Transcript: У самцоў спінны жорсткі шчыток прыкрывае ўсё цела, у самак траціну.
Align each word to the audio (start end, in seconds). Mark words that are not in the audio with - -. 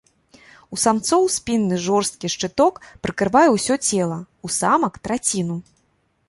У 0.75 0.77
самцоў 0.83 1.27
спінны 1.33 1.77
жорсткі 1.87 2.31
шчыток 2.35 2.79
прыкрывае 3.05 3.45
ўсё 3.57 3.75
цела, 3.91 4.19
у 4.49 4.53
самак 4.59 4.93
траціну. 5.07 5.57